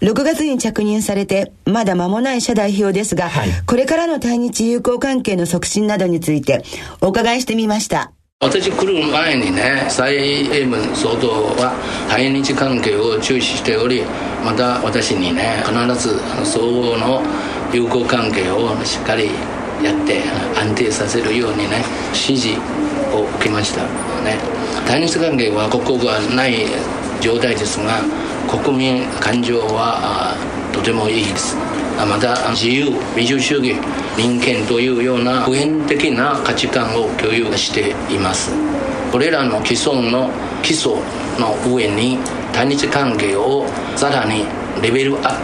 [0.00, 6.62] 6月に着任されてまだ間もない社代表ですが、はい、これからの対日友好関係の促進などについて
[7.00, 8.12] お伺いしてみました
[8.44, 11.72] 私来る前にね蔡英文総統は
[12.10, 14.02] 対日関係を注視しており
[14.44, 17.22] また私にね必ず相互の
[17.72, 19.30] 友好関係をしっかり
[19.82, 20.22] やって
[20.60, 22.60] 安定させるようにね指示
[23.16, 23.82] を受けました
[24.22, 24.36] ね
[24.86, 26.66] 対日関係は国交がない
[27.22, 28.02] 状態ですが
[28.46, 30.36] 国民感情は
[30.70, 31.73] とてもいいです。
[31.96, 33.76] また自由民主主義
[34.16, 38.50] 人権というような普遍的な価値観を共有しています。
[39.12, 40.28] これらの既存の
[40.62, 40.92] 基礎
[41.38, 42.18] の上に
[42.52, 43.64] 対日関係を
[43.96, 44.44] さらに
[44.82, 45.38] レベルアッ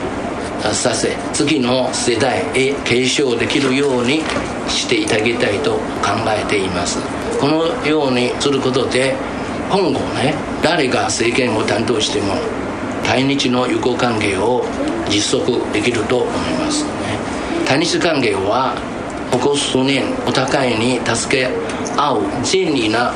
[0.62, 4.22] プさせ次の世代へ継承できるように
[4.68, 5.78] していただきたいと考
[6.26, 6.98] えています。
[7.40, 9.14] このようにすることで
[9.70, 12.34] 今後ね誰が政権を担当しても
[13.04, 14.64] 対日の友好関係を
[15.10, 16.84] 実測できると思います。
[16.84, 16.90] ね
[17.66, 18.74] 対日関係は
[19.30, 21.48] ここ数年お互いに助け
[21.96, 23.12] 合う真理な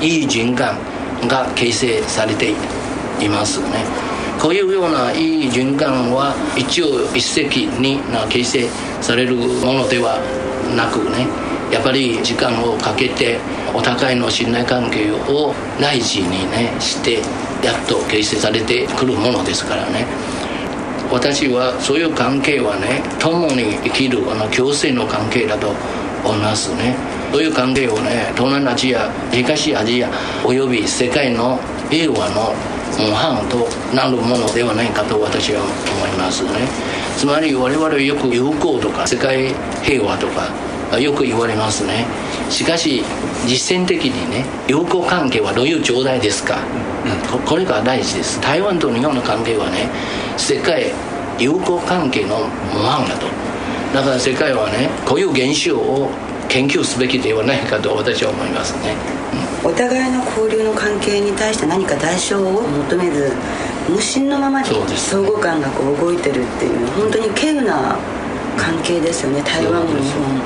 [0.00, 0.78] いい循環
[1.26, 2.52] が形成されて
[3.20, 3.84] いますね。
[4.40, 7.42] こういうようないい循環は一応一石
[7.80, 7.98] に
[8.28, 8.68] 形成
[9.00, 10.20] されるものでは
[10.76, 11.26] なくね
[11.72, 13.38] やっぱり時間をかけて
[13.74, 17.14] お互いの信頼関係を大事にねして
[17.66, 20.06] やっと形成されてくるものですからね。
[21.10, 25.68] 私はそういう関係はね共に生きるあの共生の関係だと
[26.24, 26.94] 思いますね。
[27.32, 30.10] そういう関係をね東南アジア東アジア
[30.44, 31.58] および世界の
[31.90, 32.54] 平和の
[32.98, 36.50] 模範となるものではないかと私は思いますね。
[37.16, 40.48] つまり我々よく友好とか世界平和とか
[40.98, 42.06] よく言われますね。
[42.50, 43.02] しかし
[43.46, 46.58] 実践的にね友好関係はどういう状態ですか、
[47.34, 48.40] うん、これが大事です。
[48.40, 49.88] 台湾と日本の関係はね
[50.38, 50.92] 世界
[51.38, 52.38] 友好関係の
[52.72, 53.26] 模範だと。
[53.92, 56.10] だから世界はねこういう現象を
[56.48, 58.94] 研究すべきではないかと私は思いますね、
[59.64, 63.32] うん、お互いの交流の関係に対して何か代償を求めず
[63.88, 67.96] 無心のままに相互感がこう動いてるっていう本当に稀有な
[68.58, 70.44] 関係ですよね台湾も日本も。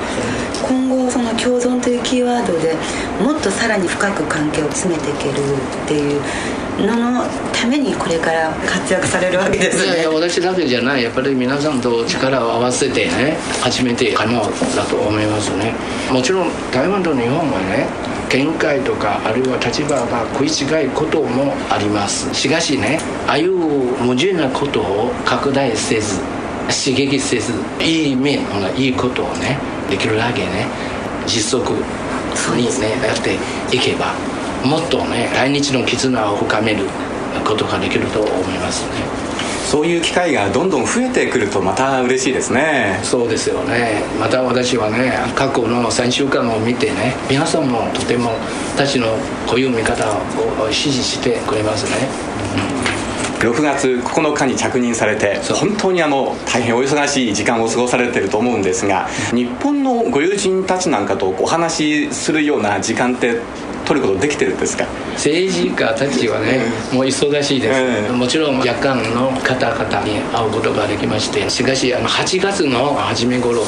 [0.63, 2.75] 今後その共存というキーワードで
[3.21, 6.21] もっとさらに深く関係を詰めていけるっていう
[6.79, 9.85] ののためにこれから活躍されるわけですね。
[9.85, 11.03] いやいや私だけじゃない。
[11.03, 14.41] やっぱり皆さんと力を合わせてね始めて可能
[14.75, 15.73] だと思いますね。
[16.11, 17.85] もちろん台湾と日本はね
[18.29, 22.33] 見解とかあるいは立場が食い違いこともあります。
[22.33, 26.21] しかしねああいう矛盾なことを拡大せず
[26.69, 28.39] 刺激せずいい面
[28.77, 29.57] いいことをね
[29.89, 30.67] できるだけね
[31.27, 31.75] 実測
[32.55, 33.35] にねやって
[33.75, 34.13] いけば
[34.65, 36.85] もっとね来日の絆を深める
[37.45, 39.23] ことができると思いますね。
[39.65, 42.99] そういう機会がどんどん増えてくるとまた嬉しいですね。
[43.03, 44.03] そうですよね。
[44.19, 48.31] また私はね過去の3週間を見てね皆さんもとても
[48.75, 49.07] 私の
[49.47, 50.05] こういう見方
[50.61, 52.07] を支持してくれますね、
[52.87, 52.92] うん
[53.43, 63.41] 6月9日に着任されて本当にあの大変お忙しい時間を過ごされてると思うんですが日本のご友人たちなんかとお話しするような時間って
[63.85, 64.85] 取ることできてるんですか？
[65.15, 66.59] 政治家たちはね、
[66.93, 73.63] もう忙しいです、もちろん夜間の方々に会うことができましてしかしあの8月の初め頃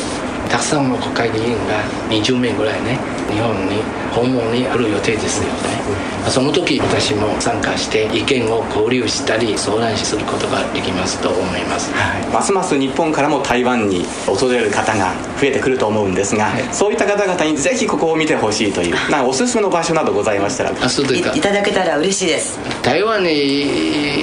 [0.49, 2.97] たくさんの国会議員が20名ぐらいね
[3.29, 3.81] 日本に
[4.13, 6.05] 訪問に来る予定ですよね。
[6.29, 20.71] その時私も参加して意見を交流したり相談することができますと思います、はい、ますます日本からも台湾に訪れる方が増えてくると思うんですが、はい、そういった方々にぜひここを見てほしいというなんかおすすめの場所などございましたら。
[20.71, 21.35] あそうですか。
[21.35, 22.57] いただけたら嬉しいです。
[22.81, 23.29] 台湾に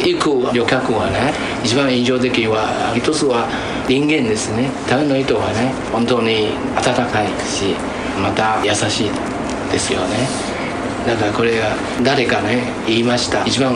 [0.04, 3.48] 行く旅客はね一番印象的は一つは
[3.88, 4.70] 人間ですね。
[4.88, 7.74] 台湾の人はね本当に温かいし
[8.22, 9.10] また優しい
[9.70, 10.28] ですよね。
[11.06, 11.74] だからこれが
[12.04, 13.44] 誰かね言いました。
[13.44, 13.74] 一番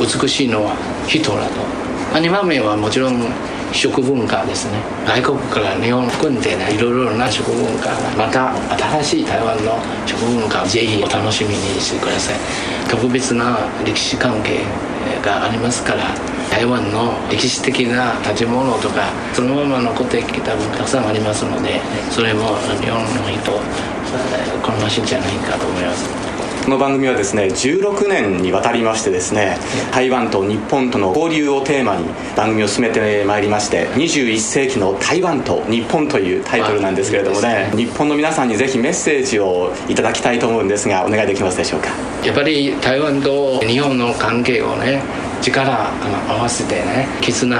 [0.00, 0.76] 美しいのは
[1.06, 2.18] 人だと。
[2.18, 3.24] 2番目はもちろん
[3.72, 4.78] 食文化ですね。
[5.06, 8.52] 外国から日本含んでねいろいろな食文化また
[9.00, 12.34] 新しい台湾の食文化をぜひお楽しみにしてください。
[12.90, 14.60] 特別な歴史関係
[15.22, 16.14] がありますから
[16.50, 21.80] 台湾の歴史的な建物とかそのまま残ってきた分たくさんありますので
[22.10, 23.52] それも日本の人
[24.62, 26.21] 好ましいんじゃないかと思います。
[26.64, 29.58] この番組はですね16年にわたりましてですね
[29.92, 32.04] 台湾と日本との交流をテーマに
[32.36, 41.88] 番組を進めてまいりまして21世紀の台湾と日本というタイトルなんですけれどもね日本の皆さんにぜひメッセージをいただきたいと思うんですがお願いできますでしょうか？
[42.24, 45.02] やっぱり台湾と日本の関係をね
[45.42, 45.90] 力
[46.28, 47.58] 合わせてね絆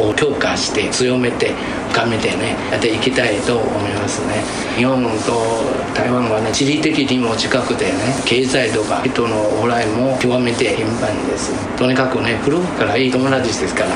[0.00, 1.52] を強化して強めて
[1.92, 4.42] 深めてねやっていきたいと思いますね。
[4.76, 5.64] 日本と
[5.94, 7.92] 台湾はね地理的にも近くてね
[8.24, 11.52] 経済とか人の往来も極めて頻繁です。
[11.76, 13.90] とにかくね古くからいい友達ですから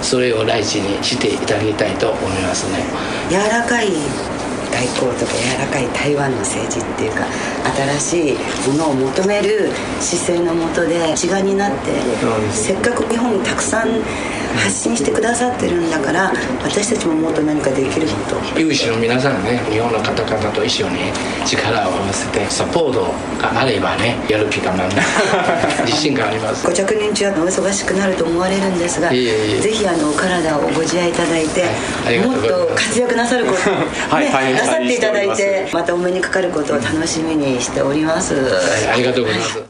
[0.00, 2.84] それを大事にしていただきたいと思いますね。
[3.30, 3.88] 柔らかい
[4.82, 7.24] 外交とか柔らかい台湾の政治っていうか
[8.00, 9.70] 新しいものを求める
[10.00, 11.92] 姿勢のもとで一丸になって
[12.50, 13.88] せっかく日本にたくさん
[14.52, 18.14] 発信してくださってるんだから私たちももっと何かできるこ
[18.54, 18.60] と。
[18.60, 20.98] 有志の皆さんね日本の方々と一緒に
[21.46, 23.00] 力を合わせてサポート
[23.40, 24.86] があればねやる気がな。
[24.86, 25.02] ん だ
[25.86, 26.66] 自信があります。
[26.66, 29.16] ご着任中はお忙しくなると思われるんですがぜ
[29.72, 31.64] ひあのお体をご自愛いただいて、
[32.04, 33.76] はい、もっと活躍なさること、ね
[34.10, 39.62] はい、なさっていただいてまたお目にかかることを楽しみにしております、はい、ありがとうございます。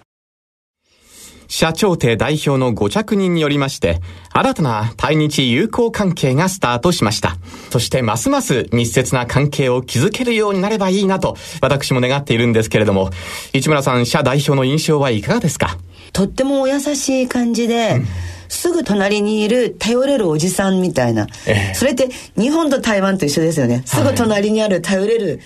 [1.49, 4.01] 社長邸代表のご着任によりまして、
[4.33, 7.37] 新たな対日友好関係がスタートしました。
[7.69, 13.11] そしてますます密接な関係を築けるようになればいいなと、私も願っているんですけれども、
[13.53, 15.77] 市村さん、社代表の印象はいかがですか？
[16.15, 18.07] とってもお優しい感じで、うん
[18.53, 25.41] すぐ隣にいる頼れるおじさんみたいな、えー、それって日本と台湾と一緒ですよね、すぐ隣にある頼れる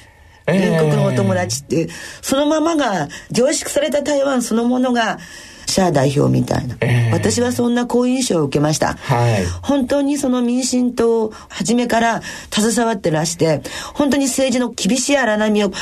[0.44, 1.88] 隣国のお友達っていう、
[2.20, 5.18] そのままが凝縮された台湾そのものが
[5.76, 13.62] 社代表みたいな、えー、私はそんな好印象を受けました、はい、本当にその民進党初めから携わってらして
[13.94, 15.72] 本当に政治の厳しい荒波を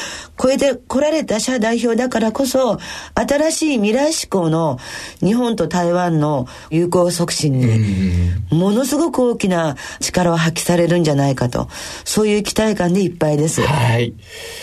[0.40, 2.78] 超えてこられた社代表だからこそ
[3.14, 4.78] 新しい未来志向の
[5.20, 7.66] 日本と台湾の友好促進に
[8.50, 11.68] ものすごく大きな力を発揮されるんじゃないかと。
[12.04, 13.62] そういう期待感でいっぱいです。
[13.62, 14.14] はい。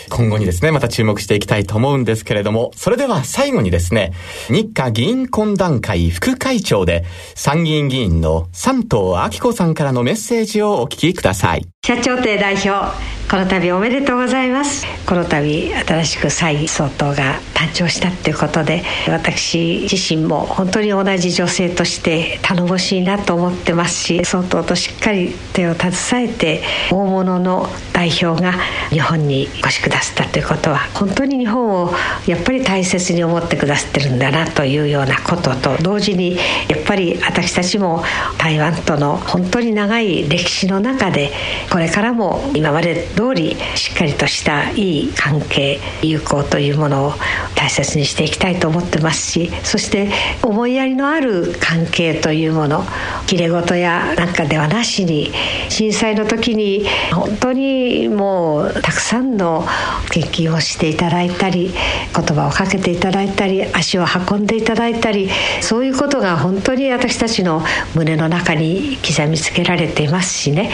[0.08, 4.12] 今後にですねまた注目していきたいと思うんですけれどもそれでは最後にですね
[4.48, 7.04] 日華議員懇談会副会長で
[7.34, 8.92] 参議院議員の山東
[9.36, 11.66] 明子さんからのメッセージをお聞きください。
[11.84, 12.94] 社長邸代表
[13.28, 14.84] この度おめでとうございます。
[15.06, 25.92] この度新しく蔡総統が誕生したっていうことで私自身も本当に同じ女性として頼もしいなと思ってますし総統としっかり手を携
[26.24, 28.52] えて大物の代表が
[28.90, 31.92] 日本にお越しくださったということは本当に日本を
[32.26, 36.36] やっぱり大切に思ってくださってるんだなというようなことと同時に
[36.68, 38.02] やっぱり私たちも
[38.38, 41.32] 台湾との本当に長い歴史の中で
[41.72, 47.12] これからも今まで通りしっかりとしたいい関係友好というものを
[47.54, 50.10] 大切にしていきたいと思ってますしそして
[50.42, 52.84] 思いやりのある関係というもの
[53.26, 55.32] きれ事やなんかではなしに
[55.70, 59.64] 震災の時に本当にもうたくさんの
[60.12, 61.72] 献金をしていただいたり
[62.14, 65.30] 言葉をかけていただいたり足を運んでいただいたり
[65.62, 67.62] そういうことが本当に私たちの
[67.94, 70.70] 胸の中に刻みつけられていますしね。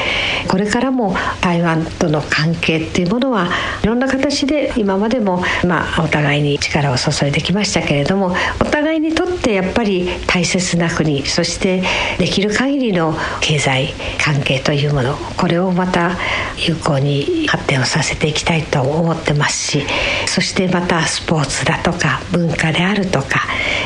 [0.48, 3.48] これからも台湾との関係っていうものは
[3.82, 11.82] いろんな形で今までも、まあ、お互いに力を注いできましたけれどもお互いにとってやっぱり大切な国そして
[12.18, 16.16] できる限りの経済関係というものこれをまた
[16.66, 19.86] 有効に発展をさせていきたいと思ってますし
[20.26, 23.40] そしてまたスポーツだとか文化であるとか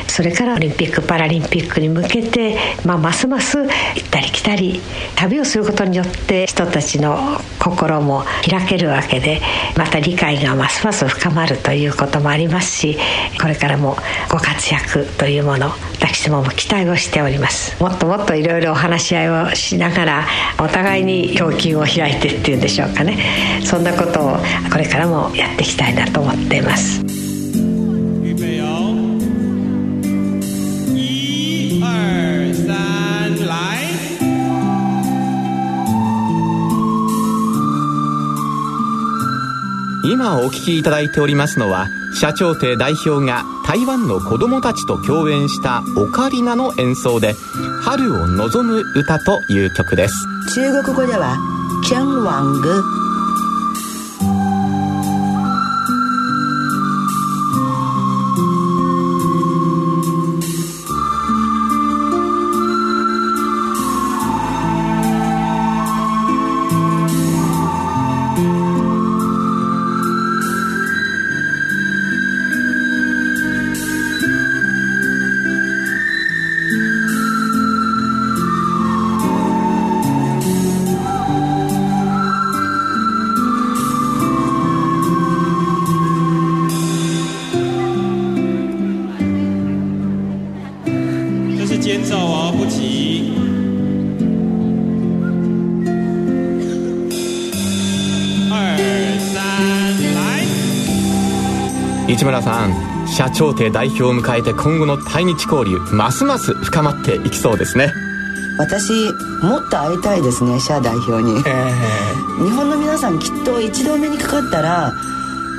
[0.09, 3.69] それからオリンピック・パラリンピックに向けて、まあ、ますます行っ
[4.11, 4.81] たり来たり
[5.17, 9.41] 旅をすることによって人たちの心も開けるわけで
[9.77, 12.99] また理解がますます深まるということもありますし
[13.41, 13.97] これからも
[14.31, 15.71] ご活躍というもの
[16.03, 17.81] 私どもも期待をしております。
[17.81, 20.27] もっともっといろいろお話し合いをしながら
[20.59, 23.19] お互いに胸襟を開いてっていうんでしょうかね。
[23.65, 24.37] そんなことを
[24.71, 27.03] これからもやっていきたいなと思っています。
[40.05, 41.89] 今お聴きいただいておりますのは
[42.21, 47.35] 社長邸代表が台湾の子供たちと共演したオカリナの演奏で
[47.83, 50.15] 「春を望む歌」という曲です。
[50.55, 51.37] 中国語では
[51.85, 52.83] 「キャンワング」
[102.23, 107.93] 市村さん社長邸代表を迎えて今後の対日交流ますます深まっていきそうですね。
[108.61, 108.93] 私
[109.43, 114.93] もっと会いたいですね社代表に、えー、日本の皆さんきっと一度お目にかかったら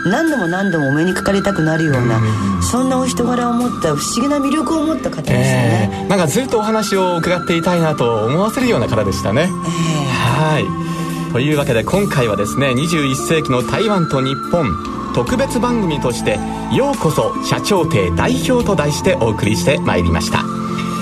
[0.06, 11.34] 何度も何度もお目にかかりたくなるような、うん、そんなお人柄を持った不思議な魅力を持った方でしたね、えー、なんかずっとお話を伺っていたいなと思わせるような方でしたね、えー、はい。
[11.34, 16.40] というわけで今回はですね21世紀の台湾と日本特別番組として
[16.74, 20.44] 「ようこそ社長邸代表」と題してお送りしてまいりました。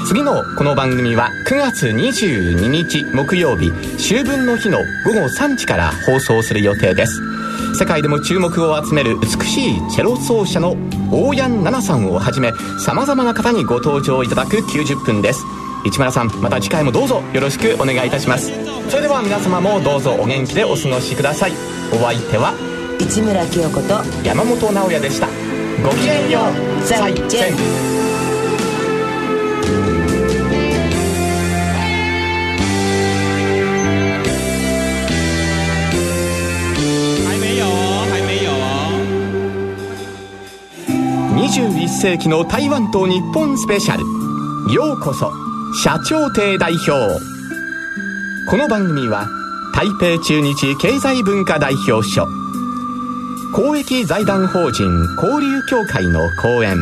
[0.07, 7.22] 次のこの番組は9月22日木曜日秋分の日の午後3時から放送する予定です。
[7.80, 10.76] 世界でも注目を集める美しいチェロ奏者の
[11.12, 15.45] 大山奈々さんをはじめさまざまな方にご登場いただく90分です。
[15.86, 18.51] 市村さんまた次回もどうぞよろしくお願いいたします。
[18.89, 21.53] それでは皆様もどうぞお元気でお過ごしください。
[21.93, 22.53] お相手は
[23.01, 25.27] 市村清子と山本直哉でした。
[25.83, 26.39] ごきげんよ
[26.81, 26.85] う。
[26.85, 27.51] 再见
[41.35, 44.03] 21世紀の台湾と日本スペシャル。
[44.73, 45.31] ようこそ。
[45.83, 46.91] 社長邸代表。
[48.49, 49.27] この番組は
[49.73, 52.40] 台北中日経済文化代表所
[53.53, 54.87] 公益財団法人
[55.17, 56.77] 交流協会の講演。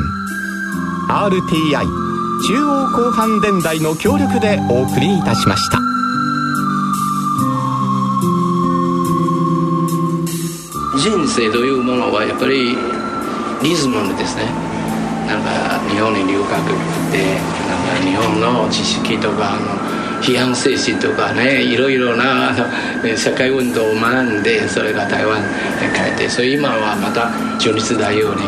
[1.10, 1.84] RTI
[2.48, 5.80] 中央広範電台の協力でお送りいたしました。
[11.00, 12.78] 人生というものはやっぱり
[13.64, 14.44] リズムですね。
[15.26, 16.52] なんか日本に留学っ
[17.12, 17.34] て
[17.66, 19.79] なんか日本の知識とかの
[20.22, 25.44] 批判精神とかねいろいろなあの社会運動を学んでそれが台湾へ
[25.94, 28.44] 帰ってそれ今はまた中日大王に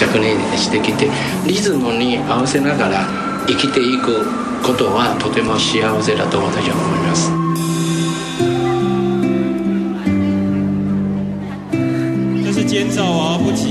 [0.00, 1.10] 若年してきて
[1.46, 3.06] リズムに合わせながら
[3.46, 4.24] 生きていく
[4.62, 7.30] ことはとても幸せだと私は思います。
[12.44, 13.69] 这是坚守而不急。